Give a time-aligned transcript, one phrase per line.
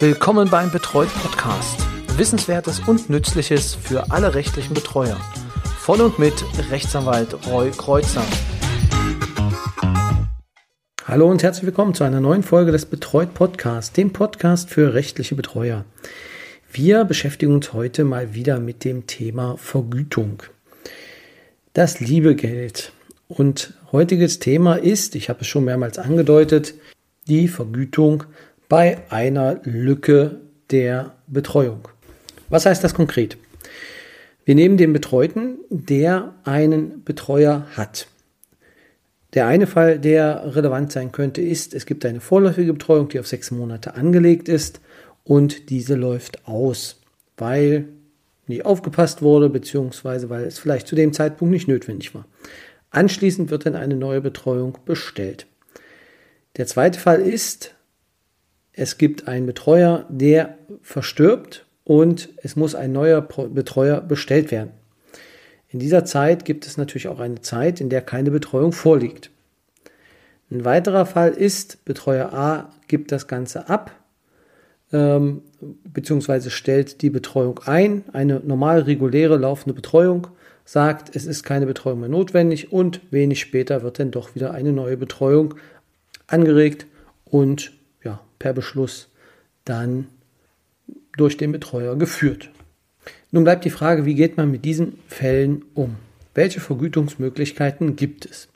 [0.00, 1.86] Willkommen beim Betreut Podcast.
[2.16, 5.16] Wissenswertes und Nützliches für alle rechtlichen Betreuer.
[5.78, 6.34] Von und mit
[6.70, 8.24] Rechtsanwalt Roy Kreuzer.
[11.06, 15.36] Hallo und herzlich willkommen zu einer neuen Folge des Betreut Podcast, dem Podcast für rechtliche
[15.36, 15.84] Betreuer.
[16.72, 20.42] Wir beschäftigen uns heute mal wieder mit dem Thema Vergütung.
[21.72, 22.92] Das liebe Geld.
[23.28, 26.74] Und heutiges Thema ist, ich habe es schon mehrmals angedeutet,
[27.28, 28.24] die Vergütung
[28.68, 31.88] bei einer Lücke der Betreuung.
[32.48, 33.36] Was heißt das konkret?
[34.44, 38.08] Wir nehmen den Betreuten, der einen Betreuer hat.
[39.32, 43.26] Der eine Fall, der relevant sein könnte, ist, es gibt eine vorläufige Betreuung, die auf
[43.26, 44.80] sechs Monate angelegt ist
[45.24, 47.00] und diese läuft aus,
[47.36, 47.88] weil
[48.46, 52.26] nie aufgepasst wurde, beziehungsweise weil es vielleicht zu dem Zeitpunkt nicht notwendig war.
[52.90, 55.46] Anschließend wird dann eine neue Betreuung bestellt.
[56.56, 57.73] Der zweite Fall ist,
[58.76, 64.72] es gibt einen Betreuer, der verstirbt und es muss ein neuer Betreuer bestellt werden.
[65.68, 69.30] In dieser Zeit gibt es natürlich auch eine Zeit, in der keine Betreuung vorliegt.
[70.50, 73.90] Ein weiterer Fall ist, Betreuer A gibt das Ganze ab,
[74.92, 80.28] ähm, beziehungsweise stellt die Betreuung ein, eine normal reguläre laufende Betreuung,
[80.64, 84.72] sagt, es ist keine Betreuung mehr notwendig und wenig später wird dann doch wieder eine
[84.72, 85.54] neue Betreuung
[86.26, 86.86] angeregt
[87.24, 87.72] und
[88.44, 89.08] per Beschluss
[89.64, 90.08] dann
[91.16, 92.50] durch den Betreuer geführt.
[93.30, 95.96] Nun bleibt die Frage, wie geht man mit diesen Fällen um?
[96.34, 98.48] Welche Vergütungsmöglichkeiten gibt es?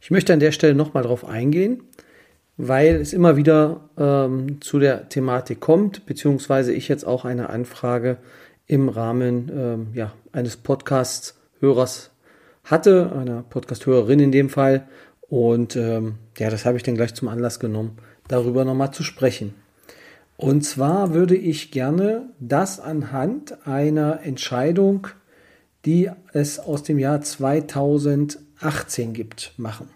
[0.00, 1.82] Ich möchte an der Stelle nochmal darauf eingehen,
[2.56, 8.18] weil es immer wieder ähm, zu der Thematik kommt, beziehungsweise ich jetzt auch eine Anfrage
[8.68, 12.12] im Rahmen ähm, ja, eines Podcast-Hörers
[12.62, 14.86] hatte, einer Podcast-Hörerin in dem Fall,
[15.28, 17.96] und ähm, ja, das habe ich dann gleich zum Anlass genommen,
[18.32, 19.54] darüber nochmal zu sprechen.
[20.36, 25.06] Und zwar würde ich gerne das anhand einer Entscheidung,
[25.84, 29.88] die es aus dem Jahr 2018 gibt, machen.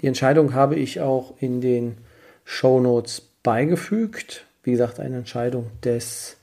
[0.00, 1.96] Die Entscheidung habe ich auch in den
[2.44, 4.46] Show Notes beigefügt.
[4.62, 6.36] Wie gesagt, eine Entscheidung des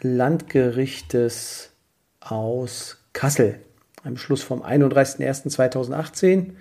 [0.00, 1.70] Landgerichtes
[2.20, 3.60] aus Kassel.
[4.06, 6.52] Ein Beschluss vom 31.01.2018.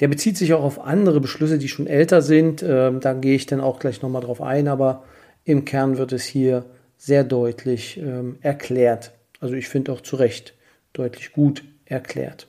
[0.00, 2.62] Der bezieht sich auch auf andere Beschlüsse, die schon älter sind.
[2.62, 5.04] Ähm, da gehe ich dann auch gleich nochmal drauf ein, aber
[5.44, 6.66] im Kern wird es hier
[6.98, 9.12] sehr deutlich ähm, erklärt.
[9.40, 10.54] Also ich finde auch zu Recht
[10.92, 12.46] deutlich gut erklärt.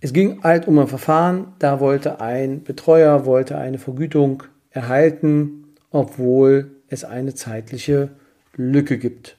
[0.00, 6.70] Es ging halt um ein Verfahren, da wollte ein Betreuer wollte eine Vergütung erhalten, obwohl
[6.88, 8.10] es eine zeitliche
[8.56, 9.38] Lücke gibt.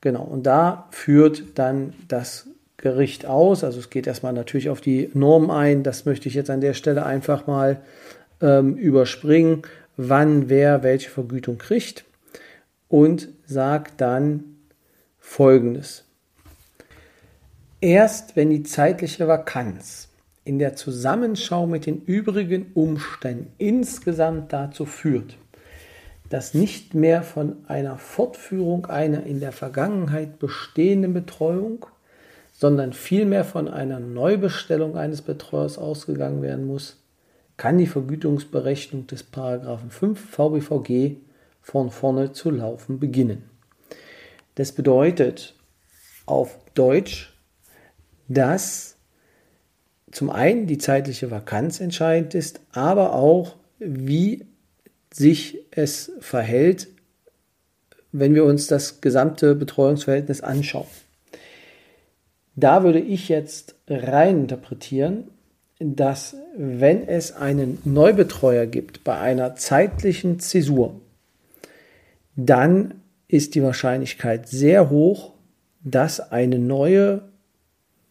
[0.00, 2.46] Genau, und da führt dann das
[2.76, 3.64] Gericht aus.
[3.64, 5.82] Also es geht erstmal natürlich auf die Norm ein.
[5.82, 7.82] Das möchte ich jetzt an der Stelle einfach mal
[8.40, 9.62] ähm, überspringen,
[9.96, 12.04] wann wer welche Vergütung kriegt
[12.88, 14.56] und sagt dann
[15.18, 16.04] Folgendes.
[17.82, 20.08] Erst wenn die zeitliche Vakanz
[20.44, 25.36] in der Zusammenschau mit den übrigen Umständen insgesamt dazu führt,
[26.30, 31.86] dass nicht mehr von einer Fortführung einer in der Vergangenheit bestehenden Betreuung
[32.60, 37.02] sondern vielmehr von einer Neubestellung eines Betreuers ausgegangen werden muss,
[37.56, 41.16] kann die Vergütungsberechnung des Paragraphen 5 VBVG
[41.62, 43.44] von vorne zu laufen beginnen.
[44.56, 45.54] Das bedeutet
[46.26, 47.32] auf Deutsch,
[48.28, 48.98] dass
[50.12, 54.44] zum einen die zeitliche Vakanz entscheidend ist, aber auch wie
[55.12, 56.88] sich es verhält,
[58.12, 60.86] wenn wir uns das gesamte Betreuungsverhältnis anschauen.
[62.56, 65.24] Da würde ich jetzt rein interpretieren,
[65.78, 71.00] dass wenn es einen Neubetreuer gibt bei einer zeitlichen Zäsur,
[72.36, 72.94] dann
[73.28, 75.32] ist die Wahrscheinlichkeit sehr hoch,
[75.82, 77.22] dass eine neue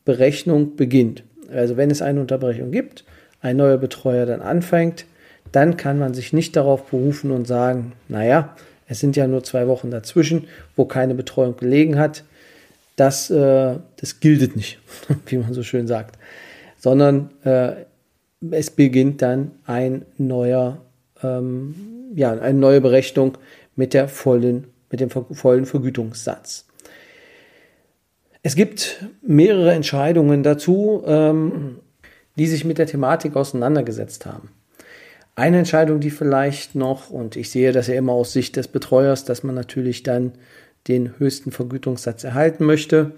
[0.06, 1.24] Berechnung beginnt.
[1.52, 3.06] Also wenn es eine Unterbrechung gibt,
[3.42, 5.06] ein neuer Betreuer dann anfängt,
[5.52, 8.56] dann kann man sich nicht darauf berufen und sagen, naja,
[8.88, 12.24] es sind ja nur zwei Wochen dazwischen, wo keine Betreuung gelegen hat
[13.00, 14.80] das, äh, das gilt nicht,
[15.28, 16.18] wie man so schön sagt,
[16.78, 17.86] sondern äh,
[18.52, 20.82] es beginnt dann ein neuer,
[21.24, 21.76] ähm,
[22.16, 23.38] ja, eine neue Berechnung
[23.76, 26.66] mit der vollen, mit dem vollen Vergütungssatz.
[28.42, 31.80] Es gibt mehrere Entscheidungen dazu, ähm,
[32.38, 34.50] die sich mit der Thematik auseinandergesetzt haben.
[35.40, 39.24] Eine Entscheidung, die vielleicht noch, und ich sehe das ja immer aus Sicht des Betreuers,
[39.24, 40.34] dass man natürlich dann
[40.90, 43.14] den höchsten Vergütungssatz erhalten möchte.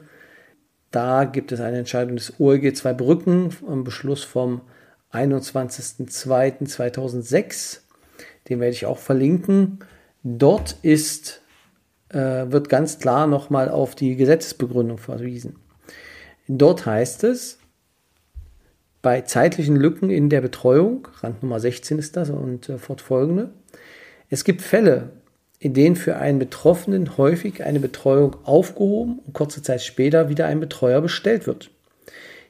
[0.91, 4.61] Da gibt es eine Entscheidung des OLG Zweibrücken, ein Beschluss vom
[5.11, 7.79] 21.02.2006.
[8.49, 9.79] Den werde ich auch verlinken.
[10.21, 11.41] Dort ist,
[12.09, 15.55] äh, wird ganz klar nochmal auf die Gesetzesbegründung verwiesen.
[16.47, 17.57] Dort heißt es,
[19.01, 23.49] bei zeitlichen Lücken in der Betreuung, Rand Nummer 16 ist das und äh, fortfolgende,
[24.29, 25.09] es gibt Fälle,
[25.59, 30.59] in denen für einen Betroffenen häufig eine Betreuung aufgehoben und kurze Zeit später wieder ein
[30.59, 31.69] Betreuer bestellt wird.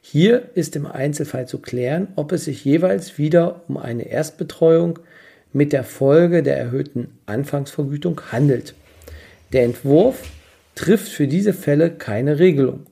[0.02, 5.00] Hier ist im Einzelfall zu klären, ob es sich jeweils wieder um eine Erstbetreuung
[5.54, 8.74] mit der Folge der erhöhten Anfangsvergütung handelt.
[9.54, 10.24] Der Entwurf
[10.76, 12.86] trifft für diese Fälle keine Regelung.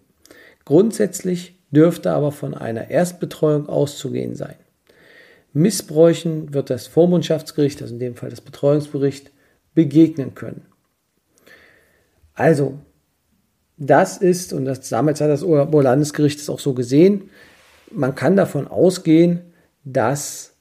[0.66, 4.56] Grundsätzlich dürfte aber von einer Erstbetreuung auszugehen sein.
[5.54, 9.32] Missbräuchen wird das Vormundschaftsgericht, also in dem Fall das Betreuungsbericht,
[9.74, 10.66] begegnen können.
[12.34, 12.80] Also,
[13.78, 17.30] das ist, und das, damals hat das Oberlandesgericht es auch so gesehen,
[17.92, 19.42] man kann davon ausgehen,
[19.84, 20.54] dass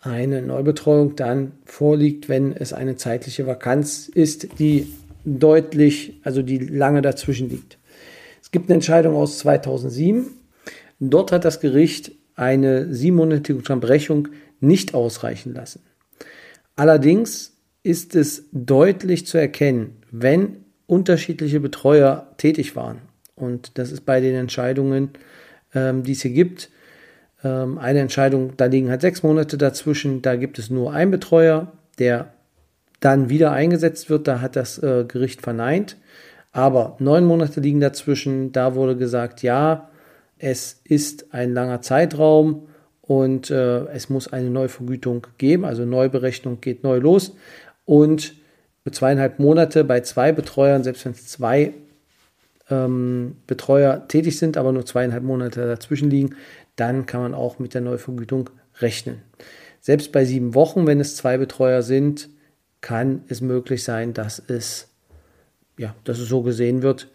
[0.00, 4.92] eine Neubetreuung dann vorliegt, wenn es eine zeitliche Vakanz ist, die
[5.24, 7.75] deutlich, also die lange dazwischen liegt.
[8.46, 10.28] Es gibt eine Entscheidung aus 2007.
[11.00, 14.28] Dort hat das Gericht eine siebenmonatige Unterbrechung
[14.60, 15.82] nicht ausreichen lassen.
[16.76, 22.98] Allerdings ist es deutlich zu erkennen, wenn unterschiedliche Betreuer tätig waren.
[23.34, 25.10] Und das ist bei den Entscheidungen,
[25.74, 26.70] ähm, die es hier gibt.
[27.42, 31.72] Ähm, eine Entscheidung, da liegen halt sechs Monate dazwischen, da gibt es nur einen Betreuer,
[31.98, 32.32] der
[33.00, 35.96] dann wieder eingesetzt wird, da hat das äh, Gericht verneint.
[36.56, 39.90] Aber neun Monate liegen dazwischen, da wurde gesagt, ja,
[40.38, 42.68] es ist ein langer Zeitraum
[43.02, 47.36] und äh, es muss eine Neuvergütung geben, also Neuberechnung geht neu los.
[47.84, 48.32] Und
[48.90, 51.74] zweieinhalb Monate bei zwei Betreuern, selbst wenn es zwei
[52.70, 56.36] ähm, Betreuer tätig sind, aber nur zweieinhalb Monate dazwischen liegen,
[56.76, 58.48] dann kann man auch mit der Neuvergütung
[58.80, 59.20] rechnen.
[59.82, 62.30] Selbst bei sieben Wochen, wenn es zwei Betreuer sind,
[62.80, 64.88] kann es möglich sein, dass es,
[65.78, 67.08] ja, dass es so gesehen wird,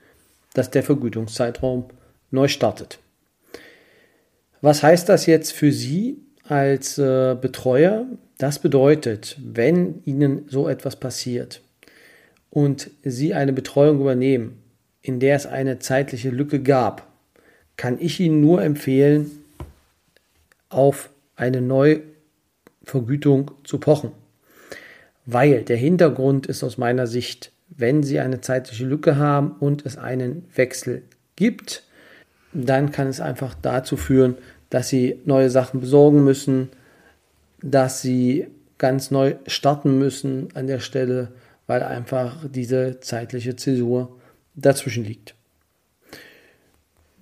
[0.54, 1.86] dass der Vergütungszeitraum
[2.30, 3.00] neu startet.
[4.62, 8.06] Was heißt das jetzt für Sie als äh, Betreuer?
[8.38, 11.62] Das bedeutet, wenn Ihnen so etwas passiert
[12.50, 14.62] und Sie eine Betreuung übernehmen,
[15.02, 17.07] in der es eine zeitliche Lücke gab,
[17.75, 19.31] kann ich Ihnen nur empfehlen,
[20.69, 24.12] auf eine Neuvergütung zu pochen.
[25.25, 29.97] Weil der Hintergrund ist aus meiner Sicht, wenn Sie eine zeitliche Lücke haben und es
[29.97, 31.03] einen Wechsel
[31.35, 31.83] gibt,
[32.53, 34.35] dann kann es einfach dazu führen,
[34.69, 36.69] dass Sie neue Sachen besorgen müssen,
[37.62, 38.47] dass sie
[38.77, 41.29] ganz neu starten müssen an der Stelle,
[41.68, 44.18] weil einfach diese zeitliche Zäsur
[44.56, 45.35] dazwischen liegt.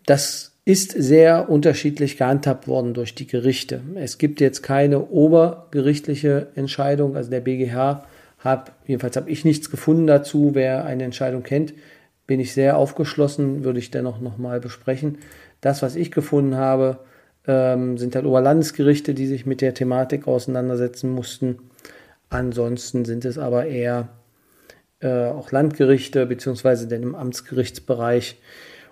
[0.05, 3.81] Das ist sehr unterschiedlich gehandhabt worden durch die Gerichte.
[3.95, 8.05] Es gibt jetzt keine obergerichtliche Entscheidung, also der BGH
[8.39, 10.51] hat, jedenfalls habe ich nichts gefunden dazu.
[10.53, 11.74] Wer eine Entscheidung kennt,
[12.25, 15.18] bin ich sehr aufgeschlossen, würde ich dennoch nochmal besprechen.
[15.62, 17.00] Das, was ich gefunden habe,
[17.47, 21.57] ähm, sind halt Oberlandesgerichte, die sich mit der Thematik auseinandersetzen mussten.
[22.30, 24.09] Ansonsten sind es aber eher
[25.01, 28.39] äh, auch Landgerichte beziehungsweise denn im Amtsgerichtsbereich.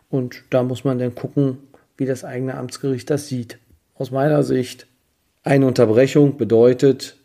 [0.09, 1.59] Und da muss man dann gucken,
[1.97, 3.59] wie das eigene Amtsgericht das sieht.
[3.95, 4.87] Aus meiner Sicht,
[5.43, 7.17] eine Unterbrechung bedeutet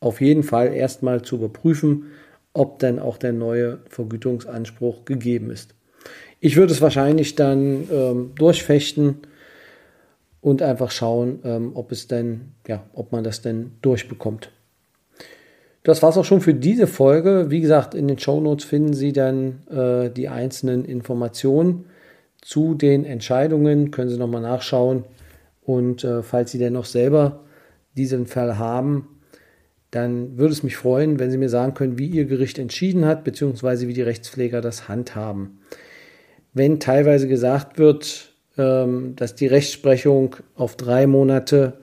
[0.00, 2.06] auf jeden Fall erstmal zu überprüfen,
[2.52, 5.74] ob denn auch der neue Vergütungsanspruch gegeben ist.
[6.40, 9.22] Ich würde es wahrscheinlich dann ähm, durchfechten,
[10.40, 14.50] und einfach schauen, ähm, ob es denn, ja, ob man das denn durchbekommt.
[15.82, 17.46] Das war es auch schon für diese Folge.
[17.50, 21.86] Wie gesagt, in den Show Notes finden Sie dann äh, die einzelnen Informationen
[22.42, 23.90] zu den Entscheidungen.
[23.90, 25.04] Können Sie nochmal nachschauen.
[25.62, 27.44] Und äh, falls Sie denn noch selber
[27.96, 29.17] diesen Fall haben,
[29.90, 33.24] dann würde es mich freuen, wenn Sie mir sagen können, wie Ihr Gericht entschieden hat,
[33.24, 35.60] beziehungsweise wie die Rechtspfleger das handhaben.
[36.52, 41.74] Wenn teilweise gesagt wird, ähm, dass die Rechtsprechung auf drei Monate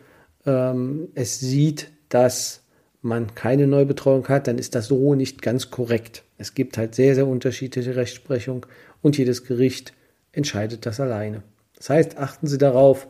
[0.46, 2.62] ähm, es sieht, dass
[3.02, 6.24] man keine Neubetreuung hat, dann ist das so nicht ganz korrekt.
[6.38, 8.66] Es gibt halt sehr, sehr unterschiedliche Rechtsprechung
[9.02, 9.94] und jedes Gericht
[10.32, 11.44] entscheidet das alleine.
[11.78, 13.08] Das heißt, achten Sie darauf,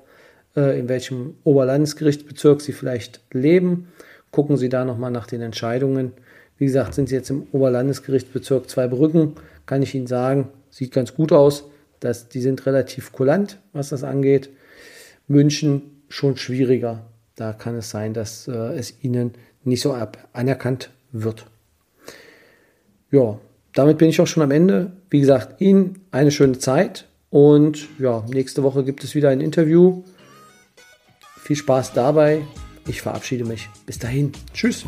[0.55, 3.87] äh, in welchem Oberlandesgerichtsbezirk Sie vielleicht leben.
[4.35, 6.11] Gucken Sie da nochmal nach den Entscheidungen.
[6.57, 11.31] Wie gesagt, sind Sie jetzt im Oberlandesgerichtsbezirk Zweibrücken, kann ich Ihnen sagen, sieht ganz gut
[11.31, 11.69] aus.
[12.01, 14.49] Das, die sind relativ kulant, was das angeht.
[15.29, 17.05] München schon schwieriger.
[17.37, 19.31] Da kann es sein, dass äh, es ihnen
[19.63, 19.95] nicht so
[20.33, 21.45] anerkannt wird.
[23.11, 23.39] Ja,
[23.73, 24.91] damit bin ich auch schon am Ende.
[25.09, 30.03] Wie gesagt, Ihnen eine schöne Zeit und ja, nächste Woche gibt es wieder ein Interview.
[31.37, 32.41] Viel Spaß dabei.
[32.87, 33.69] Ich verabschiede mich.
[33.85, 34.31] Bis dahin.
[34.53, 34.85] Tschüss.